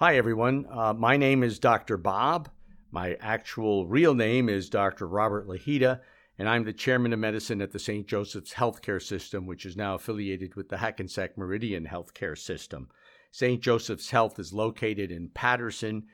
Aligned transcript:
Hi, 0.00 0.16
everyone. 0.16 0.64
Uh, 0.70 0.92
my 0.92 1.16
name 1.16 1.42
is 1.42 1.58
Dr. 1.58 1.96
Bob. 1.96 2.48
My 2.92 3.16
actual 3.18 3.88
real 3.88 4.14
name 4.14 4.48
is 4.48 4.70
Dr. 4.70 5.08
Robert 5.08 5.48
Lahita, 5.48 5.98
and 6.38 6.48
I'm 6.48 6.62
the 6.62 6.72
chairman 6.72 7.12
of 7.12 7.18
medicine 7.18 7.60
at 7.60 7.72
the 7.72 7.80
St. 7.80 8.06
Joseph's 8.06 8.54
Healthcare 8.54 9.02
System, 9.02 9.44
which 9.44 9.66
is 9.66 9.76
now 9.76 9.96
affiliated 9.96 10.54
with 10.54 10.68
the 10.68 10.76
Hackensack 10.76 11.36
Meridian 11.36 11.84
Healthcare 11.84 12.38
System. 12.38 12.88
St. 13.32 13.60
Joseph's 13.60 14.10
Health 14.10 14.38
is 14.38 14.52
located 14.52 15.10
in 15.10 15.30
Paterson 15.30 16.04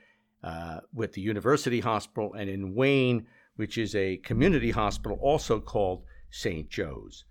uh, 0.43 0.79
with 0.91 1.13
the 1.13 1.21
University 1.21 1.81
Hospital 1.81 2.33
and 2.33 2.49
in 2.49 2.73
Wayne, 2.73 3.27
which 3.55 3.77
is 3.77 3.93
a 3.93 4.17
community 4.17 4.71
hospital 4.71 5.19
also 5.21 5.59
called 5.59 6.05
St. 6.31 6.71
Joe's. 6.71 7.25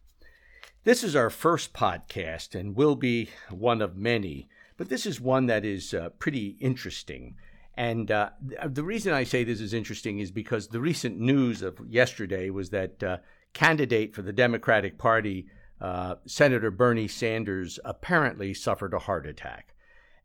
This 0.84 1.02
is 1.02 1.16
our 1.16 1.30
first 1.30 1.72
podcast 1.72 2.54
and 2.54 2.76
will 2.76 2.94
be 2.94 3.30
one 3.50 3.82
of 3.82 3.96
many, 3.96 4.48
but 4.76 4.88
this 4.88 5.06
is 5.06 5.20
one 5.20 5.46
that 5.46 5.64
is 5.64 5.94
uh, 5.94 6.10
pretty 6.18 6.56
interesting. 6.60 7.36
And 7.76 8.10
uh, 8.10 8.30
the 8.66 8.84
reason 8.84 9.12
I 9.12 9.24
say 9.24 9.42
this 9.42 9.60
is 9.60 9.74
interesting 9.74 10.20
is 10.20 10.30
because 10.30 10.68
the 10.68 10.80
recent 10.80 11.18
news 11.18 11.62
of 11.62 11.78
yesterday 11.88 12.50
was 12.50 12.70
that 12.70 13.02
uh, 13.02 13.16
candidate 13.52 14.14
for 14.14 14.22
the 14.22 14.32
Democratic 14.32 14.98
Party, 14.98 15.46
uh, 15.80 16.16
Senator 16.26 16.70
Bernie 16.70 17.08
Sanders, 17.08 17.80
apparently 17.84 18.54
suffered 18.54 18.94
a 18.94 19.00
heart 19.00 19.26
attack. 19.26 19.74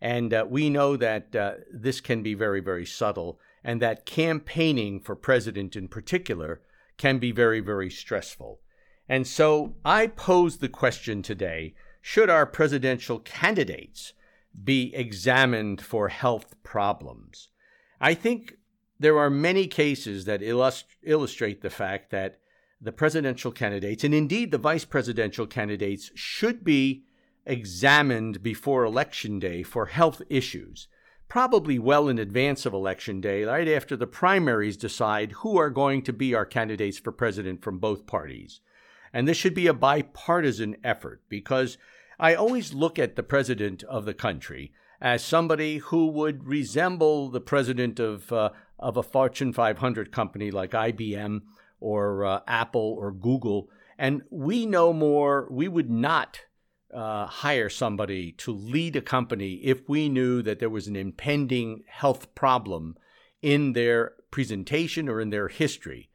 And 0.01 0.33
uh, 0.33 0.45
we 0.47 0.69
know 0.69 0.95
that 0.95 1.35
uh, 1.35 1.53
this 1.71 2.01
can 2.01 2.23
be 2.23 2.33
very, 2.33 2.61
very 2.61 2.85
subtle, 2.85 3.39
and 3.63 3.81
that 3.81 4.05
campaigning 4.05 4.99
for 4.99 5.15
president 5.15 5.75
in 5.75 5.87
particular 5.87 6.61
can 6.97 7.17
be 7.17 7.31
very, 7.31 7.59
very 7.59 7.89
stressful. 7.89 8.59
And 9.07 9.25
so 9.25 9.75
I 9.83 10.07
pose 10.07 10.57
the 10.57 10.69
question 10.69 11.21
today 11.21 11.73
should 12.01 12.29
our 12.29 12.45
presidential 12.45 13.19
candidates 13.19 14.13
be 14.63 14.93
examined 14.95 15.81
for 15.81 16.09
health 16.09 16.61
problems. 16.63 17.49
I 18.01 18.13
think 18.13 18.55
there 18.99 19.17
are 19.17 19.29
many 19.29 19.67
cases 19.67 20.25
that 20.25 20.41
illust- 20.41 20.97
illustrate 21.03 21.61
the 21.61 21.69
fact 21.69 22.11
that 22.11 22.39
the 22.81 22.91
presidential 22.91 23.51
candidates, 23.51 24.03
and 24.03 24.13
indeed 24.13 24.51
the 24.51 24.57
vice 24.57 24.85
presidential 24.85 25.45
candidates, 25.45 26.11
should 26.15 26.63
be 26.63 27.03
examined 27.45 28.41
before 28.41 28.85
Election 28.85 29.39
Day 29.39 29.63
for 29.63 29.87
health 29.87 30.21
issues, 30.29 30.87
probably 31.27 31.77
well 31.77 32.07
in 32.07 32.19
advance 32.19 32.65
of 32.65 32.73
Election 32.73 33.19
Day, 33.21 33.43
right 33.43 33.67
after 33.67 33.95
the 33.95 34.07
primaries 34.07 34.77
decide 34.77 35.33
who 35.33 35.57
are 35.57 35.69
going 35.69 36.01
to 36.03 36.13
be 36.13 36.33
our 36.33 36.45
candidates 36.45 36.99
for 36.99 37.11
president 37.11 37.61
from 37.61 37.79
both 37.79 38.07
parties. 38.07 38.61
And 39.11 39.27
this 39.27 39.37
should 39.37 39.55
be 39.55 39.67
a 39.67 39.73
bipartisan 39.73 40.77
effort 40.83 41.23
because 41.29 41.77
I 42.19 42.35
always 42.35 42.73
look 42.73 42.99
at 42.99 43.15
the 43.15 43.23
president 43.23 43.83
of 43.83 44.05
the 44.05 44.13
country 44.13 44.73
as 45.01 45.23
somebody 45.23 45.77
who 45.77 46.07
would 46.07 46.45
resemble 46.45 47.29
the 47.29 47.39
president 47.39 47.99
of, 47.99 48.31
uh, 48.33 48.49
of 48.77 48.97
a 48.97 49.03
Fortune 49.03 49.53
500 49.53 50.11
company 50.11 50.51
like 50.51 50.71
IBM 50.71 51.41
or 51.79 52.25
uh, 52.25 52.41
Apple 52.45 52.95
or 52.99 53.13
Google. 53.13 53.69
And 53.97 54.23
we 54.29 54.65
know 54.65 54.91
more, 54.91 55.47
we 55.49 55.69
would 55.69 55.89
not 55.89 56.41
uh, 56.93 57.27
hire 57.27 57.69
somebody 57.69 58.33
to 58.33 58.51
lead 58.51 58.97
a 58.97 59.01
company 59.01 59.53
if 59.63 59.87
we 59.87 60.09
knew 60.09 60.41
that 60.41 60.59
there 60.59 60.69
was 60.69 60.87
an 60.87 60.95
impending 60.97 61.83
health 61.87 62.33
problem 62.35 62.97
in 63.41 63.73
their 63.73 64.13
presentation 64.31 65.07
or 65.07 65.21
in 65.21 65.29
their 65.29 65.47
history. 65.47 66.09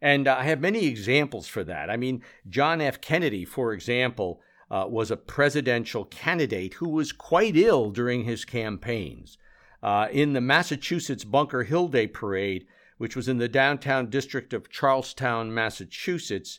And 0.00 0.28
I 0.28 0.44
have 0.44 0.60
many 0.60 0.86
examples 0.86 1.48
for 1.48 1.64
that. 1.64 1.90
I 1.90 1.96
mean, 1.96 2.22
John 2.48 2.80
F. 2.80 3.00
Kennedy, 3.00 3.44
for 3.44 3.72
example, 3.72 4.40
uh, 4.70 4.86
was 4.88 5.10
a 5.10 5.16
presidential 5.16 6.04
candidate 6.04 6.74
who 6.74 6.88
was 6.88 7.12
quite 7.12 7.56
ill 7.56 7.90
during 7.90 8.24
his 8.24 8.44
campaigns. 8.44 9.38
Uh, 9.82 10.08
in 10.10 10.32
the 10.32 10.40
Massachusetts 10.40 11.24
Bunker 11.24 11.62
Hill 11.62 11.88
Day 11.88 12.06
Parade, 12.06 12.66
which 12.98 13.14
was 13.14 13.28
in 13.28 13.38
the 13.38 13.48
downtown 13.48 14.10
district 14.10 14.52
of 14.52 14.68
Charlestown, 14.68 15.54
Massachusetts, 15.54 16.58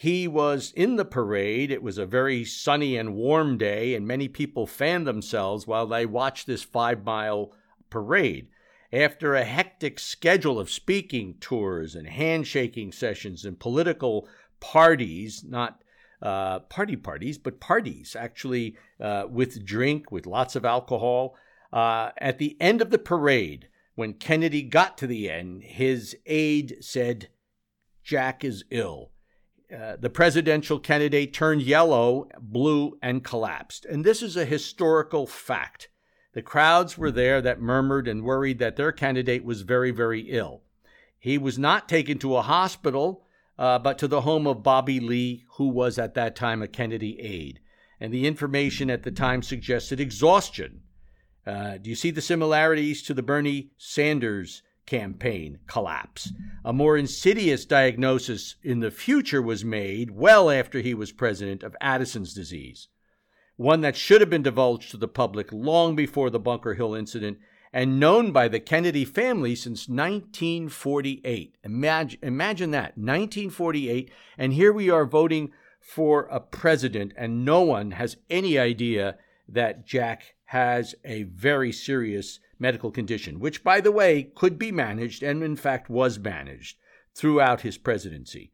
he 0.00 0.26
was 0.26 0.72
in 0.74 0.96
the 0.96 1.04
parade. 1.04 1.70
It 1.70 1.82
was 1.82 1.98
a 1.98 2.06
very 2.06 2.42
sunny 2.44 2.96
and 2.96 3.14
warm 3.14 3.58
day, 3.58 3.94
and 3.94 4.06
many 4.06 4.28
people 4.28 4.66
fanned 4.66 5.06
themselves 5.06 5.66
while 5.66 5.86
they 5.86 6.06
watched 6.06 6.46
this 6.46 6.62
five 6.62 7.04
mile 7.04 7.52
parade. 7.90 8.48
After 8.92 9.34
a 9.34 9.44
hectic 9.44 9.98
schedule 9.98 10.58
of 10.58 10.70
speaking 10.70 11.34
tours 11.38 11.94
and 11.94 12.08
handshaking 12.08 12.92
sessions 12.92 13.44
and 13.44 13.58
political 13.58 14.26
parties, 14.58 15.44
not 15.44 15.79
uh, 16.22 16.60
party 16.60 16.96
parties, 16.96 17.38
but 17.38 17.60
parties 17.60 18.16
actually 18.18 18.76
uh, 19.00 19.24
with 19.28 19.64
drink, 19.64 20.10
with 20.10 20.26
lots 20.26 20.56
of 20.56 20.64
alcohol. 20.64 21.34
Uh, 21.72 22.10
at 22.18 22.38
the 22.38 22.56
end 22.60 22.82
of 22.82 22.90
the 22.90 22.98
parade, 22.98 23.68
when 23.94 24.14
Kennedy 24.14 24.62
got 24.62 24.98
to 24.98 25.06
the 25.06 25.30
end, 25.30 25.62
his 25.62 26.16
aide 26.26 26.76
said, 26.80 27.28
Jack 28.02 28.44
is 28.44 28.64
ill. 28.70 29.12
Uh, 29.74 29.96
the 29.96 30.10
presidential 30.10 30.80
candidate 30.80 31.32
turned 31.32 31.62
yellow, 31.62 32.28
blue, 32.40 32.98
and 33.02 33.22
collapsed. 33.22 33.84
And 33.84 34.04
this 34.04 34.20
is 34.20 34.36
a 34.36 34.44
historical 34.44 35.26
fact. 35.26 35.88
The 36.32 36.42
crowds 36.42 36.98
were 36.98 37.10
there 37.10 37.40
that 37.40 37.60
murmured 37.60 38.08
and 38.08 38.24
worried 38.24 38.58
that 38.58 38.76
their 38.76 38.92
candidate 38.92 39.44
was 39.44 39.62
very, 39.62 39.90
very 39.90 40.22
ill. 40.22 40.62
He 41.18 41.38
was 41.38 41.58
not 41.58 41.88
taken 41.88 42.18
to 42.18 42.36
a 42.36 42.42
hospital 42.42 43.24
uh, 43.60 43.78
but 43.78 43.98
to 43.98 44.08
the 44.08 44.22
home 44.22 44.46
of 44.46 44.62
Bobby 44.62 44.98
Lee, 44.98 45.44
who 45.56 45.68
was 45.68 45.98
at 45.98 46.14
that 46.14 46.34
time 46.34 46.62
a 46.62 46.66
Kennedy 46.66 47.20
aide. 47.20 47.60
And 48.00 48.12
the 48.12 48.26
information 48.26 48.88
at 48.88 49.02
the 49.02 49.10
time 49.10 49.42
suggested 49.42 50.00
exhaustion. 50.00 50.80
Uh, 51.46 51.76
do 51.76 51.90
you 51.90 51.94
see 51.94 52.10
the 52.10 52.22
similarities 52.22 53.02
to 53.02 53.12
the 53.12 53.22
Bernie 53.22 53.72
Sanders 53.76 54.62
campaign 54.86 55.58
collapse? 55.66 56.32
A 56.64 56.72
more 56.72 56.96
insidious 56.96 57.66
diagnosis 57.66 58.56
in 58.62 58.80
the 58.80 58.90
future 58.90 59.42
was 59.42 59.62
made 59.62 60.10
well 60.10 60.50
after 60.50 60.80
he 60.80 60.94
was 60.94 61.12
president 61.12 61.62
of 61.62 61.76
Addison's 61.82 62.32
disease, 62.32 62.88
one 63.56 63.82
that 63.82 63.94
should 63.94 64.22
have 64.22 64.30
been 64.30 64.42
divulged 64.42 64.90
to 64.92 64.96
the 64.96 65.06
public 65.06 65.52
long 65.52 65.94
before 65.94 66.30
the 66.30 66.40
Bunker 66.40 66.72
Hill 66.72 66.94
incident 66.94 67.36
and 67.72 68.00
known 68.00 68.32
by 68.32 68.48
the 68.48 68.60
Kennedy 68.60 69.04
family 69.04 69.54
since 69.54 69.88
1948. 69.88 71.56
Imagine, 71.64 72.18
imagine 72.22 72.70
that, 72.72 72.96
1948, 72.96 74.10
and 74.36 74.52
here 74.52 74.72
we 74.72 74.90
are 74.90 75.04
voting 75.04 75.52
for 75.80 76.22
a 76.30 76.40
president, 76.40 77.12
and 77.16 77.44
no 77.44 77.62
one 77.62 77.92
has 77.92 78.16
any 78.28 78.58
idea 78.58 79.16
that 79.48 79.86
Jack 79.86 80.34
has 80.46 80.94
a 81.04 81.24
very 81.24 81.72
serious 81.72 82.40
medical 82.58 82.90
condition, 82.90 83.38
which, 83.40 83.64
by 83.64 83.80
the 83.80 83.92
way, 83.92 84.30
could 84.34 84.58
be 84.58 84.72
managed 84.72 85.22
and, 85.22 85.42
in 85.42 85.56
fact, 85.56 85.88
was 85.88 86.18
managed 86.18 86.76
throughout 87.14 87.62
his 87.62 87.78
presidency. 87.78 88.52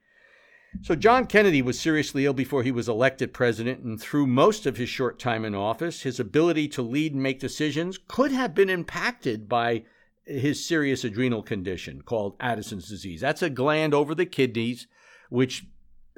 So, 0.82 0.94
John 0.94 1.26
Kennedy 1.26 1.62
was 1.62 1.80
seriously 1.80 2.26
ill 2.26 2.32
before 2.32 2.62
he 2.62 2.70
was 2.70 2.88
elected 2.88 3.32
president, 3.32 3.82
and 3.82 4.00
through 4.00 4.26
most 4.26 4.66
of 4.66 4.76
his 4.76 4.88
short 4.88 5.18
time 5.18 5.44
in 5.44 5.54
office, 5.54 6.02
his 6.02 6.20
ability 6.20 6.68
to 6.68 6.82
lead 6.82 7.12
and 7.12 7.22
make 7.22 7.40
decisions 7.40 7.98
could 8.06 8.30
have 8.30 8.54
been 8.54 8.70
impacted 8.70 9.48
by 9.48 9.82
his 10.24 10.64
serious 10.64 11.04
adrenal 11.04 11.42
condition 11.42 12.02
called 12.02 12.36
Addison's 12.40 12.88
disease. 12.88 13.20
That's 13.20 13.42
a 13.42 13.50
gland 13.50 13.94
over 13.94 14.14
the 14.14 14.26
kidneys, 14.26 14.86
which 15.28 15.66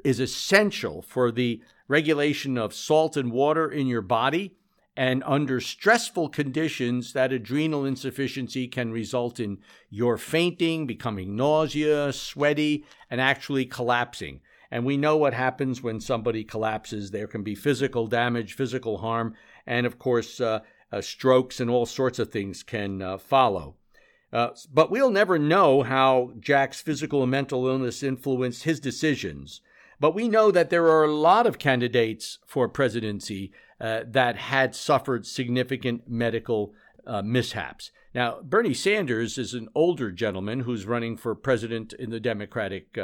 is 0.03 0.19
essential 0.19 1.01
for 1.01 1.31
the 1.31 1.61
regulation 1.87 2.57
of 2.57 2.73
salt 2.73 3.17
and 3.17 3.31
water 3.31 3.69
in 3.69 3.87
your 3.87 4.01
body. 4.01 4.55
And 4.95 5.23
under 5.25 5.61
stressful 5.61 6.29
conditions, 6.29 7.13
that 7.13 7.31
adrenal 7.31 7.85
insufficiency 7.85 8.67
can 8.67 8.91
result 8.91 9.39
in 9.39 9.59
your 9.89 10.17
fainting, 10.17 10.85
becoming 10.85 11.35
nausea, 11.35 12.11
sweaty, 12.11 12.85
and 13.09 13.21
actually 13.21 13.65
collapsing. 13.65 14.41
And 14.71 14.85
we 14.85 14.97
know 14.97 15.17
what 15.17 15.33
happens 15.33 15.81
when 15.81 15.99
somebody 15.99 16.43
collapses. 16.43 17.11
There 17.11 17.27
can 17.27 17.43
be 17.43 17.55
physical 17.55 18.07
damage, 18.07 18.53
physical 18.53 18.99
harm, 18.99 19.33
and 19.65 19.85
of 19.85 19.97
course, 19.97 20.39
uh, 20.39 20.59
uh, 20.91 21.01
strokes 21.01 21.59
and 21.59 21.69
all 21.69 21.85
sorts 21.85 22.19
of 22.19 22.31
things 22.31 22.63
can 22.63 23.01
uh, 23.01 23.17
follow. 23.17 23.75
Uh, 24.31 24.49
but 24.71 24.91
we'll 24.91 25.09
never 25.09 25.39
know 25.39 25.81
how 25.81 26.33
Jack's 26.39 26.81
physical 26.81 27.23
and 27.23 27.31
mental 27.31 27.67
illness 27.67 28.03
influenced 28.03 28.63
his 28.63 28.79
decisions. 28.79 29.61
But 29.99 30.15
we 30.15 30.29
know 30.29 30.51
that 30.51 30.69
there 30.69 30.87
are 30.87 31.03
a 31.03 31.13
lot 31.13 31.47
of 31.47 31.59
candidates 31.59 32.37
for 32.45 32.69
presidency 32.69 33.51
uh, 33.81 34.01
that 34.07 34.35
had 34.35 34.75
suffered 34.75 35.25
significant 35.25 36.07
medical 36.07 36.73
uh, 37.07 37.21
mishaps. 37.21 37.91
Now, 38.13 38.39
Bernie 38.41 38.73
Sanders 38.73 39.37
is 39.37 39.53
an 39.53 39.67
older 39.75 40.11
gentleman 40.11 40.61
who's 40.61 40.85
running 40.85 41.17
for 41.17 41.35
president 41.35 41.93
in 41.93 42.09
the 42.09 42.19
Democratic 42.19 42.97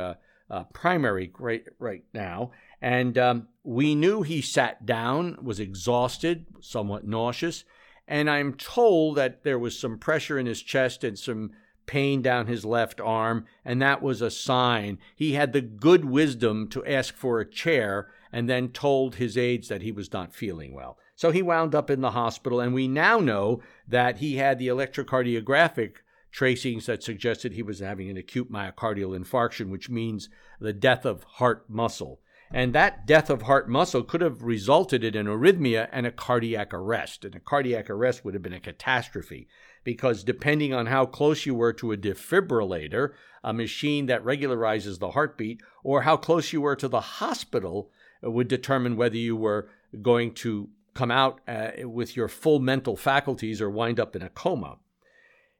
uh, 0.50 0.64
primary 0.66 1.32
right, 1.40 1.66
right 1.80 2.04
now. 2.14 2.52
And 2.82 3.18
um, 3.18 3.48
we 3.64 3.96
knew 3.96 4.22
he 4.22 4.42
sat 4.42 4.86
down, 4.86 5.38
was 5.42 5.60
exhausted, 5.60 6.46
somewhat 6.60 7.06
nauseous. 7.06 7.64
And 8.08 8.30
I'm 8.30 8.54
told 8.54 9.18
that 9.18 9.44
there 9.44 9.60
was 9.60 9.80
some 9.80 9.98
pressure 9.98 10.38
in 10.38 10.46
his 10.46 10.62
chest 10.62 11.04
and 11.04 11.18
some 11.18 11.52
pain 11.86 12.22
down 12.22 12.48
his 12.48 12.66
left 12.66 13.00
arm, 13.00 13.46
and 13.64 13.82
that 13.82 14.02
was 14.02 14.22
a 14.22 14.32
sign. 14.32 14.98
He 15.16 15.34
had 15.34 15.54
the 15.54 15.62
good 15.62 16.06
wisdom 16.06 16.68
to 16.70 16.86
ask 16.86 17.16
for 17.16 17.40
a 17.40 17.50
chair 17.50 18.10
and 18.32 18.50
then 18.50 18.70
told 18.70 19.16
his 19.16 19.38
aides 19.38 19.68
that 19.70 19.82
he 19.82 19.92
was 19.92 20.12
not 20.12 20.34
feeling 20.34 20.74
well. 20.74 20.98
So 21.16 21.32
he 21.32 21.42
wound 21.42 21.74
up 21.74 21.90
in 21.90 22.02
the 22.02 22.12
hospital, 22.12 22.60
and 22.60 22.74
we 22.74 22.88
now 22.88 23.20
know 23.20 23.62
that 23.88 24.18
he 24.18 24.36
had 24.38 24.60
the 24.60 24.68
electrocardiographic 24.68 25.98
tracings 26.36 26.86
that 26.86 27.02
suggested 27.02 27.54
he 27.54 27.64
was 27.64 27.80
having 27.80 28.10
an 28.10 28.18
acute 28.18 28.52
myocardial 28.52 29.18
infarction, 29.18 29.70
which 29.70 29.90
means 29.90 30.28
the 30.60 30.74
death 30.74 31.06
of 31.06 31.24
heart 31.24 31.64
muscle. 31.70 32.20
And 32.52 32.76
that 32.76 33.08
death 33.08 33.30
of 33.30 33.44
heart 33.44 33.70
muscle 33.70 34.04
could 34.04 34.20
have 34.20 34.44
resulted 34.44 35.06
in 35.06 35.16
an 35.16 35.28
arrhythmia 35.28 35.88
and 35.94 36.06
a 36.06 36.12
cardiac 36.12 36.74
arrest. 36.74 37.24
And 37.24 37.36
a 37.36 37.40
cardiac 37.40 37.90
arrest 37.90 38.26
would 38.26 38.34
have 38.34 38.44
been 38.44 38.52
a 38.52 38.60
catastrophe 38.60 39.48
because 39.86 40.26
depending 40.26 40.74
on 40.74 40.88
how 40.88 41.06
close 41.06 41.46
you 41.46 41.56
were 41.56 41.72
to 41.72 41.94
a 41.94 41.98
defibrillator, 41.98 43.14
a 43.42 43.54
machine 43.54 44.08
that 44.08 44.24
regularizes 44.26 45.00
the 45.00 45.12
heartbeat, 45.12 45.62
or 45.86 46.02
how 46.02 46.18
close 46.18 46.52
you 46.52 46.60
were 46.60 46.76
to 46.76 46.90
the 46.90 47.00
hospital 47.00 47.92
would 48.22 48.50
determine 48.50 48.98
whether 48.98 49.16
you 49.16 49.38
were 49.38 49.70
going 50.02 50.34
to 50.34 50.68
come 50.94 51.12
out 51.12 51.40
uh, 51.48 51.72
with 51.84 52.18
your 52.18 52.28
full 52.28 52.60
mental 52.60 52.98
faculties 52.98 53.62
or 53.62 53.70
wind 53.70 54.02
up 54.02 54.18
in 54.18 54.22
a 54.22 54.30
coma. 54.30 54.80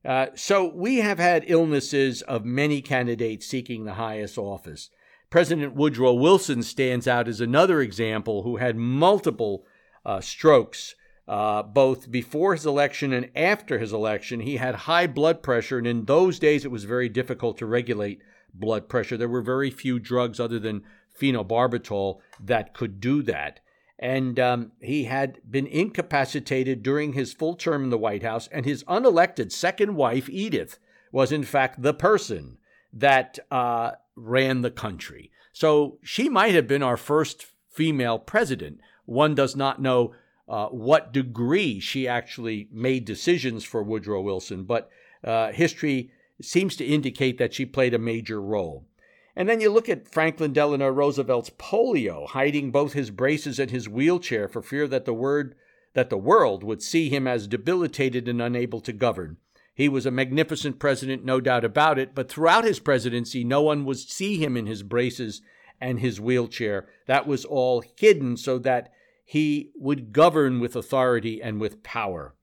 Uh, 0.06 0.28
so 0.36 0.72
we 0.74 0.98
have 0.98 1.18
had 1.18 1.44
illnesses 1.48 2.22
of 2.24 2.46
many 2.46 2.82
candidates 2.82 3.48
seeking 3.48 3.86
the 3.86 3.96
highest 3.96 4.38
office. 4.38 4.90
President 5.32 5.74
Woodrow 5.74 6.14
Wilson 6.14 6.62
stands 6.62 7.08
out 7.08 7.28
as 7.28 7.42
another 7.42 7.82
example 7.82 8.44
who 8.44 8.58
had 8.58 8.78
multiple 8.78 9.66
uh, 10.06 10.22
strokes. 10.22 10.96
Uh, 11.28 11.64
both 11.64 12.12
before 12.12 12.54
his 12.54 12.68
election 12.68 13.12
and 13.12 13.32
after 13.36 13.80
his 13.80 13.92
election, 13.92 14.42
he 14.42 14.58
had 14.58 14.76
high 14.76 15.08
blood 15.08 15.42
pressure, 15.42 15.80
and 15.80 15.88
in 15.88 16.06
those 16.06 16.38
days 16.38 16.64
it 16.64 16.70
was 16.70 16.84
very 16.84 17.10
difficult 17.10 17.58
to 17.58 17.66
regulate 17.66 18.22
blood 18.54 18.88
pressure. 18.88 19.18
There 19.18 19.28
were 19.28 19.42
very 19.42 19.72
few 19.72 19.98
drugs 19.98 20.40
other 20.40 20.60
than 20.60 20.84
phenobarbital 21.20 22.20
that 22.40 22.76
could 22.76 23.00
do 23.00 23.24
that. 23.24 23.60
And 23.98 24.40
um, 24.40 24.72
he 24.82 25.06
had 25.06 25.40
been 25.50 25.68
incapacitated 25.68 26.84
during 26.84 27.14
his 27.14 27.34
full 27.34 27.56
term 27.56 27.86
in 27.86 27.90
the 27.90 27.98
White 27.98 28.24
House, 28.24 28.50
and 28.52 28.66
his 28.66 28.84
unelected 28.84 29.52
second 29.52 29.96
wife, 29.96 30.30
Edith, 30.30 30.80
was 31.12 31.32
in 31.32 31.44
fact 31.44 31.82
the 31.82 31.94
person 31.94 32.58
that 32.92 33.40
uh, 33.50 33.92
ran 34.16 34.62
the 34.62 34.72
country. 34.72 35.32
So 35.54 36.00
she 36.04 36.28
might 36.28 36.54
have 36.56 36.68
been 36.68 36.84
our 36.84 36.98
first 36.98 37.46
female 37.70 38.20
president. 38.20 38.80
One 39.06 39.36
does 39.36 39.56
not 39.56 39.82
know 39.82 40.14
uh, 40.48 40.68
what 40.68 41.14
degree 41.14 41.80
she 41.80 42.08
actually 42.08 42.68
made 42.72 43.06
decisions 43.06 43.64
for 43.64 43.82
Woodrow 43.82 44.22
Wilson, 44.22 44.64
but 44.64 44.90
uh, 45.24 45.52
history 45.52 46.12
seems 46.42 46.76
to 46.76 46.86
indicate 46.86 47.38
that 47.38 47.54
she 47.54 47.66
played 47.66 47.94
a 47.94 48.00
major 48.00 48.42
role. 48.42 48.86
And 49.36 49.50
then 49.50 49.60
you 49.60 49.70
look 49.70 49.90
at 49.90 50.08
Franklin 50.08 50.54
Delano 50.54 50.88
Roosevelt's 50.90 51.50
polio, 51.58 52.28
hiding 52.28 52.72
both 52.72 52.94
his 52.94 53.12
braces 53.12 53.60
and 53.60 53.70
his 53.70 53.90
wheelchair 53.90 54.48
for 54.48 54.62
fear 54.62 54.88
that 54.88 55.06
the 55.06 55.14
word 55.14 55.56
that 55.94 56.10
the 56.10 56.18
world 56.18 56.64
would 56.64 56.82
see 56.82 57.10
him 57.10 57.26
as 57.28 57.48
debilitated 57.48 58.28
and 58.28 58.42
unable 58.42 58.82
to 58.82 58.94
govern. 58.94 59.38
He 59.74 59.90
was 59.90 60.06
a 60.06 60.12
magnificent 60.12 60.80
president, 60.80 61.26
no 61.26 61.42
doubt 61.42 61.66
about 61.66 61.98
it, 62.00 62.14
but 62.14 62.30
throughout 62.30 62.64
his 62.64 62.80
presidency, 62.80 63.44
no 63.44 63.62
one 63.62 63.86
would 63.86 63.98
see 63.98 64.38
him 64.38 64.56
in 64.56 64.68
his 64.68 64.84
braces 64.84 65.42
and 65.82 66.00
his 66.00 66.20
wheelchair. 66.20 66.88
That 67.08 67.28
was 67.28 67.44
all 67.44 67.84
hidden 67.98 68.38
so 68.38 68.58
that 68.60 68.92
he 69.26 69.72
would 69.76 70.14
govern 70.14 70.60
with 70.60 70.76
authority 70.76 71.42
and 71.42 71.60
with 71.60 71.84
power. 71.84 72.36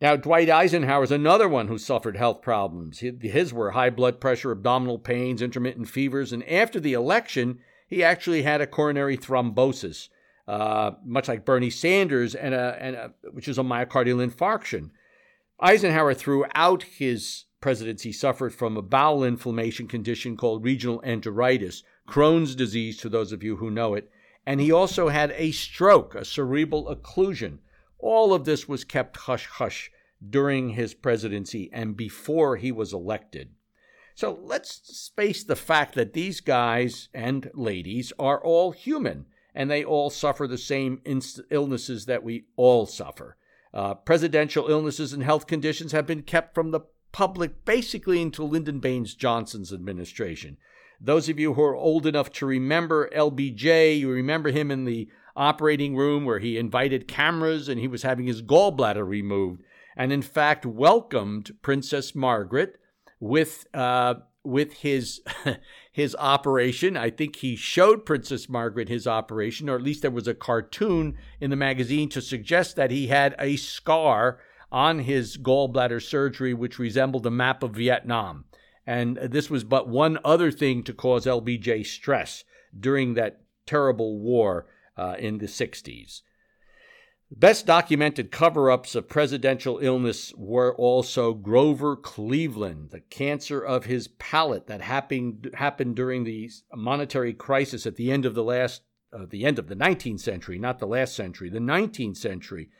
Now, 0.00 0.14
Dwight 0.16 0.50
Eisenhower 0.50 1.04
is 1.04 1.10
another 1.10 1.48
one 1.48 1.68
who 1.68 1.78
suffered 1.78 2.18
health 2.18 2.42
problems. 2.42 2.98
His 2.98 3.52
were 3.52 3.70
high 3.70 3.88
blood 3.88 4.20
pressure, 4.20 4.52
abdominal 4.52 4.98
pains, 4.98 5.40
intermittent 5.40 5.88
fevers, 5.88 6.32
and 6.32 6.46
after 6.48 6.78
the 6.78 6.92
election, 6.92 7.60
he 7.88 8.04
actually 8.04 8.42
had 8.42 8.60
a 8.60 8.66
coronary 8.66 9.16
thrombosis, 9.16 10.08
uh, 10.46 10.92
much 11.02 11.28
like 11.28 11.46
Bernie 11.46 11.70
Sanders, 11.70 12.34
and 12.34 12.54
a, 12.54 12.76
and 12.78 12.96
a, 12.96 13.14
which 13.32 13.48
is 13.48 13.56
a 13.56 13.62
myocardial 13.62 14.26
infarction. 14.26 14.90
Eisenhower, 15.60 16.12
throughout 16.12 16.82
his 16.82 17.44
presidency, 17.62 18.12
suffered 18.12 18.54
from 18.54 18.76
a 18.76 18.82
bowel 18.82 19.24
inflammation 19.24 19.88
condition 19.88 20.36
called 20.36 20.62
regional 20.62 21.00
enteritis, 21.00 21.82
Crohn's 22.06 22.54
disease, 22.54 22.98
to 22.98 23.08
those 23.08 23.32
of 23.32 23.42
you 23.42 23.56
who 23.56 23.70
know 23.70 23.94
it, 23.94 24.10
and 24.44 24.60
he 24.60 24.70
also 24.70 25.08
had 25.08 25.32
a 25.36 25.52
stroke, 25.52 26.14
a 26.14 26.24
cerebral 26.24 26.94
occlusion. 26.94 27.60
All 27.98 28.34
of 28.34 28.44
this 28.44 28.68
was 28.68 28.84
kept 28.84 29.16
hush 29.16 29.46
hush 29.46 29.90
during 30.28 30.70
his 30.70 30.94
presidency 30.94 31.70
and 31.72 31.96
before 31.96 32.56
he 32.56 32.72
was 32.72 32.92
elected. 32.92 33.50
So 34.14 34.38
let's 34.42 35.10
face 35.14 35.44
the 35.44 35.56
fact 35.56 35.94
that 35.94 36.14
these 36.14 36.40
guys 36.40 37.08
and 37.12 37.50
ladies 37.54 38.12
are 38.18 38.42
all 38.42 38.72
human 38.72 39.26
and 39.54 39.70
they 39.70 39.84
all 39.84 40.10
suffer 40.10 40.46
the 40.46 40.58
same 40.58 41.00
illnesses 41.50 42.06
that 42.06 42.22
we 42.22 42.46
all 42.56 42.86
suffer. 42.86 43.36
Uh, 43.74 43.94
presidential 43.94 44.68
illnesses 44.68 45.12
and 45.12 45.22
health 45.22 45.46
conditions 45.46 45.92
have 45.92 46.06
been 46.06 46.22
kept 46.22 46.54
from 46.54 46.70
the 46.70 46.80
public 47.12 47.64
basically 47.64 48.22
until 48.22 48.48
Lyndon 48.48 48.78
Baines 48.78 49.14
Johnson's 49.14 49.72
administration. 49.72 50.56
Those 51.00 51.28
of 51.28 51.38
you 51.38 51.54
who 51.54 51.62
are 51.62 51.76
old 51.76 52.06
enough 52.06 52.32
to 52.32 52.46
remember 52.46 53.10
LBJ, 53.10 53.98
you 53.98 54.10
remember 54.10 54.50
him 54.50 54.70
in 54.70 54.84
the 54.84 55.08
operating 55.36 55.96
room 55.96 56.24
where 56.24 56.38
he 56.38 56.58
invited 56.58 57.06
cameras 57.08 57.68
and 57.68 57.80
he 57.80 57.88
was 57.88 58.02
having 58.02 58.26
his 58.26 58.42
gallbladder 58.42 59.06
removed, 59.06 59.62
and 59.96 60.12
in 60.12 60.22
fact 60.22 60.66
welcomed 60.66 61.52
Princess 61.62 62.14
Margaret 62.14 62.78
with 63.20 63.66
uh, 63.74 64.14
with 64.44 64.74
his 64.74 65.20
his 65.92 66.16
operation. 66.18 66.96
I 66.96 67.10
think 67.10 67.36
he 67.36 67.56
showed 67.56 68.06
Princess 68.06 68.48
Margaret 68.48 68.88
his 68.88 69.06
operation, 69.06 69.68
or 69.68 69.76
at 69.76 69.82
least 69.82 70.02
there 70.02 70.10
was 70.10 70.28
a 70.28 70.34
cartoon 70.34 71.16
in 71.40 71.50
the 71.50 71.56
magazine 71.56 72.08
to 72.10 72.20
suggest 72.20 72.76
that 72.76 72.90
he 72.90 73.08
had 73.08 73.34
a 73.38 73.56
scar 73.56 74.38
on 74.72 75.00
his 75.00 75.36
gallbladder 75.38 76.02
surgery, 76.02 76.54
which 76.54 76.78
resembled 76.78 77.26
a 77.26 77.30
map 77.30 77.62
of 77.62 77.72
Vietnam. 77.72 78.44
And 78.86 79.16
this 79.16 79.50
was 79.50 79.64
but 79.64 79.88
one 79.88 80.18
other 80.24 80.50
thing 80.50 80.82
to 80.84 80.92
cause 80.92 81.26
LBJ 81.26 81.86
stress 81.86 82.44
during 82.78 83.14
that 83.14 83.40
terrible 83.66 84.20
war 84.20 84.66
uh, 84.96 85.16
in 85.18 85.38
the 85.38 85.46
60s. 85.46 86.22
Best 87.30 87.66
documented 87.66 88.30
cover 88.30 88.70
ups 88.70 88.94
of 88.94 89.08
presidential 89.08 89.78
illness 89.78 90.32
were 90.36 90.72
also 90.76 91.34
Grover 91.34 91.96
Cleveland, 91.96 92.90
the 92.90 93.00
cancer 93.00 93.60
of 93.60 93.86
his 93.86 94.06
palate 94.06 94.68
that 94.68 94.80
happened, 94.80 95.50
happened 95.54 95.96
during 95.96 96.22
the 96.22 96.48
monetary 96.72 97.32
crisis 97.32 97.84
at 97.84 97.96
the 97.96 98.12
end 98.12 98.26
of 98.26 98.34
the 98.34 98.44
last, 98.44 98.82
uh, 99.12 99.26
the 99.28 99.44
end 99.44 99.58
of 99.58 99.66
the 99.66 99.74
19th 99.74 100.20
century, 100.20 100.56
not 100.56 100.78
the 100.78 100.86
last 100.86 101.16
century, 101.16 101.50
the 101.50 101.58
19th 101.58 102.16
century. 102.16 102.70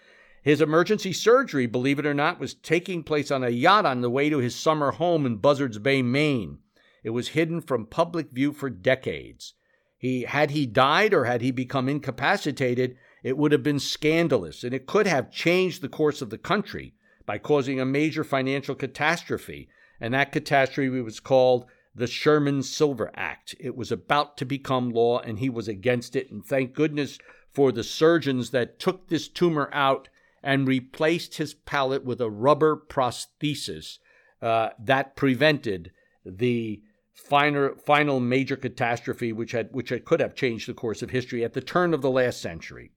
His 0.44 0.60
emergency 0.60 1.12
surgery, 1.12 1.66
believe 1.66 1.98
it 1.98 2.06
or 2.06 2.14
not, 2.14 2.38
was 2.38 2.54
taking 2.54 3.02
place 3.02 3.32
on 3.32 3.42
a 3.42 3.48
yacht 3.48 3.84
on 3.84 4.00
the 4.00 4.08
way 4.08 4.30
to 4.30 4.38
his 4.38 4.54
summer 4.54 4.92
home 4.92 5.26
in 5.26 5.38
Buzzards 5.38 5.78
Bay, 5.78 6.02
Maine. 6.02 6.58
It 7.02 7.10
was 7.10 7.30
hidden 7.30 7.60
from 7.60 7.84
public 7.86 8.30
view 8.30 8.52
for 8.52 8.70
decades. 8.70 9.54
He 9.98 10.22
had 10.22 10.50
he 10.50 10.66
died 10.66 11.14
or 11.14 11.24
had 11.24 11.40
he 11.40 11.50
become 11.50 11.88
incapacitated, 11.88 12.96
it 13.22 13.36
would 13.36 13.52
have 13.52 13.62
been 13.62 13.80
scandalous 13.80 14.62
and 14.62 14.74
it 14.74 14.86
could 14.86 15.06
have 15.06 15.30
changed 15.30 15.82
the 15.82 15.88
course 15.88 16.20
of 16.20 16.30
the 16.30 16.38
country 16.38 16.94
by 17.24 17.38
causing 17.38 17.80
a 17.80 17.84
major 17.84 18.22
financial 18.22 18.74
catastrophe. 18.74 19.68
And 20.00 20.14
that 20.14 20.32
catastrophe 20.32 21.00
was 21.00 21.20
called 21.20 21.66
the 21.94 22.06
Sherman 22.06 22.62
Silver 22.62 23.10
Act. 23.14 23.54
It 23.58 23.74
was 23.74 23.90
about 23.90 24.36
to 24.36 24.44
become 24.44 24.90
law 24.90 25.18
and 25.18 25.38
he 25.38 25.48
was 25.48 25.66
against 25.66 26.14
it. 26.14 26.30
And 26.30 26.44
thank 26.44 26.74
goodness 26.74 27.18
for 27.50 27.72
the 27.72 27.82
surgeons 27.82 28.50
that 28.50 28.78
took 28.78 29.08
this 29.08 29.28
tumor 29.28 29.70
out 29.72 30.08
and 30.42 30.68
replaced 30.68 31.38
his 31.38 31.54
palate 31.54 32.04
with 32.04 32.20
a 32.20 32.30
rubber 32.30 32.76
prosthesis 32.76 33.98
uh, 34.42 34.68
that 34.78 35.16
prevented 35.16 35.90
the 36.24 36.82
final, 37.16 37.74
final 37.84 38.20
major 38.20 38.56
catastrophe 38.56 39.32
which 39.32 39.52
had 39.52 39.68
which 39.72 39.88
had, 39.88 40.04
could 40.04 40.20
have 40.20 40.34
changed 40.34 40.68
the 40.68 40.74
course 40.74 41.02
of 41.02 41.10
history 41.10 41.44
at 41.44 41.54
the 41.54 41.60
turn 41.60 41.92
of 41.92 42.02
the 42.02 42.10
last 42.10 42.40
century. 42.40 42.92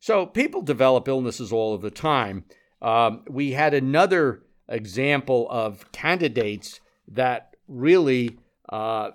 So 0.00 0.26
people 0.26 0.62
develop 0.62 1.06
illnesses 1.06 1.52
all 1.52 1.74
of 1.74 1.82
the 1.82 1.90
time. 1.90 2.44
Um, 2.80 3.24
we 3.28 3.52
had 3.52 3.74
another 3.74 4.42
example 4.68 5.46
of 5.50 5.90
candidates 5.92 6.80
that 7.08 7.56
really 7.66 8.38
uh, 8.68 9.10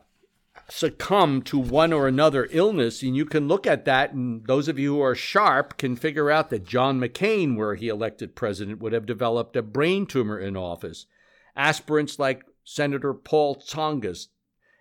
succumb 0.70 1.42
to 1.44 1.58
one 1.58 1.94
or 1.94 2.08
another 2.08 2.48
illness. 2.52 3.02
And 3.02 3.16
you 3.16 3.26
can 3.26 3.48
look 3.48 3.66
at 3.66 3.86
that, 3.86 4.14
and 4.14 4.46
those 4.46 4.68
of 4.68 4.80
you 4.80 4.96
who 4.96 5.02
are 5.02 5.16
sharp 5.16 5.78
can 5.78 5.96
figure 5.96 6.30
out 6.30 6.50
that 6.50 6.66
John 6.66 7.00
McCain, 7.00 7.56
were 7.56 7.76
he 7.76 7.88
elected 7.88 8.36
president, 8.36 8.80
would 8.80 8.94
have 8.94 9.06
developed 9.06 9.56
a 9.56 9.62
brain 9.62 10.06
tumor 10.06 10.40
in 10.40 10.58
office. 10.58 11.06
Aspirants 11.56 12.20
like 12.20 12.44
Senator 12.64 13.14
Paul 13.14 13.56
Tsongas, 13.56 14.28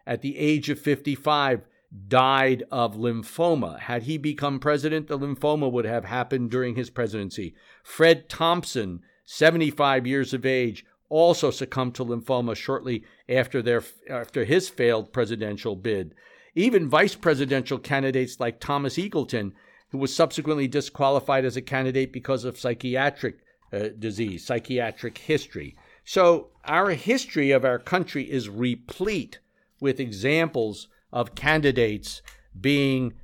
at 0.07 0.23
the 0.23 0.37
age 0.39 0.69
of 0.69 0.79
55, 0.79 1.63
died 2.09 2.65
of 2.71 2.97
lymphoma. 2.97 3.79
Had 3.81 4.05
he 4.05 4.17
become 4.17 4.59
president, 4.59 5.09
the 5.09 5.19
lymphoma 5.19 5.71
would 5.71 5.85
have 5.85 6.05
happened 6.05 6.51
during 6.51 6.75
his 6.75 6.91
presidency. 6.91 7.55
Fred 7.83 8.29
Thompson, 8.29 9.01
75 9.25 10.07
years 10.07 10.33
of 10.33 10.47
age, 10.47 10.85
also 11.09 11.51
succumbed 11.51 11.95
to 11.95 12.05
lymphoma 12.05 12.57
shortly 12.57 13.05
after, 13.29 13.61
their, 13.61 13.83
after 14.09 14.45
his 14.45 14.69
failed 14.69 15.13
presidential 15.13 15.77
bid. 15.77 16.15
Even 16.55 16.89
vice 16.89 17.15
presidential 17.15 17.79
candidates 17.79 18.41
like 18.41 18.61
Thomas 18.61 18.97
Eagleton 18.97 19.53
who 19.93 19.99
was 19.99 20.15
subsequently 20.15 20.67
disqualified 20.67 21.45
as 21.45 21.57
a 21.57 21.63
candidate 21.63 22.13
because 22.13 22.45
of 22.45 22.59
psychiatric 22.59 23.37
uh, 23.73 23.89
disease, 23.99 24.45
psychiatric 24.45 25.19
history. 25.19 25.77
So, 26.05 26.49
our 26.65 26.91
history 26.91 27.51
of 27.51 27.65
our 27.65 27.79
country 27.79 28.31
is 28.31 28.49
replete 28.49 29.41
with 29.81 29.99
examples 29.99 30.89
of 31.13 31.35
candidates 31.35 32.23
being 32.59 33.15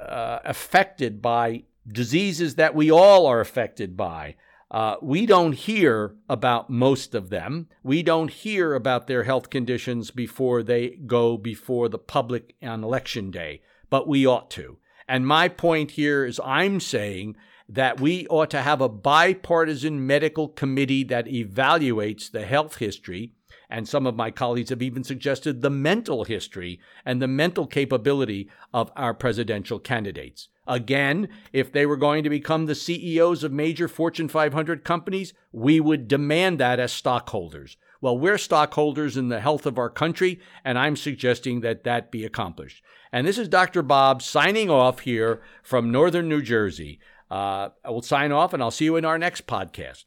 uh, 0.00 0.40
affected 0.44 1.20
by 1.22 1.64
diseases 1.86 2.54
that 2.56 2.74
we 2.74 2.90
all 2.90 3.26
are 3.26 3.40
affected 3.40 3.96
by. 3.96 4.36
Uh, 4.70 4.96
we 5.02 5.26
don't 5.26 5.52
hear 5.52 6.14
about 6.30 6.70
most 6.70 7.14
of 7.14 7.28
them. 7.28 7.68
We 7.82 8.02
don't 8.02 8.30
hear 8.30 8.74
about 8.74 9.06
their 9.06 9.24
health 9.24 9.50
conditions 9.50 10.10
before 10.10 10.62
they 10.62 10.96
go 11.06 11.36
before 11.36 11.90
the 11.90 11.98
public 11.98 12.54
on 12.62 12.82
election 12.82 13.30
day, 13.30 13.60
but 13.90 14.08
we 14.08 14.26
ought 14.26 14.50
to. 14.52 14.78
And 15.06 15.26
my 15.26 15.48
point 15.48 15.92
here 15.92 16.24
is 16.24 16.40
I'm 16.42 16.80
saying 16.80 17.36
that 17.72 17.98
we 17.98 18.26
ought 18.26 18.50
to 18.50 18.60
have 18.60 18.82
a 18.82 18.88
bipartisan 18.88 20.06
medical 20.06 20.46
committee 20.46 21.02
that 21.04 21.26
evaluates 21.26 22.30
the 22.30 22.44
health 22.44 22.76
history. 22.76 23.32
And 23.70 23.88
some 23.88 24.06
of 24.06 24.14
my 24.14 24.30
colleagues 24.30 24.68
have 24.68 24.82
even 24.82 25.02
suggested 25.02 25.62
the 25.62 25.70
mental 25.70 26.24
history 26.24 26.78
and 27.06 27.22
the 27.22 27.28
mental 27.28 27.66
capability 27.66 28.50
of 28.74 28.92
our 28.94 29.14
presidential 29.14 29.78
candidates. 29.78 30.48
Again, 30.66 31.28
if 31.54 31.72
they 31.72 31.86
were 31.86 31.96
going 31.96 32.22
to 32.24 32.30
become 32.30 32.66
the 32.66 32.74
CEOs 32.74 33.42
of 33.42 33.52
major 33.52 33.88
Fortune 33.88 34.28
500 34.28 34.84
companies, 34.84 35.32
we 35.50 35.80
would 35.80 36.06
demand 36.06 36.60
that 36.60 36.78
as 36.78 36.92
stockholders. 36.92 37.78
Well, 38.02 38.18
we're 38.18 38.36
stockholders 38.36 39.16
in 39.16 39.28
the 39.28 39.40
health 39.40 39.64
of 39.64 39.78
our 39.78 39.88
country, 39.88 40.40
and 40.64 40.78
I'm 40.78 40.96
suggesting 40.96 41.62
that 41.62 41.84
that 41.84 42.10
be 42.10 42.24
accomplished. 42.24 42.82
And 43.12 43.26
this 43.26 43.38
is 43.38 43.48
Dr. 43.48 43.82
Bob 43.82 44.22
signing 44.22 44.70
off 44.70 45.00
here 45.00 45.40
from 45.62 45.90
Northern 45.92 46.28
New 46.28 46.42
Jersey. 46.42 46.98
Uh, 47.32 47.70
I 47.82 47.88
will 47.88 48.02
sign 48.02 48.30
off, 48.30 48.52
and 48.52 48.62
I'll 48.62 48.70
see 48.70 48.84
you 48.84 48.96
in 48.96 49.06
our 49.06 49.18
next 49.18 49.46
podcast. 49.46 50.04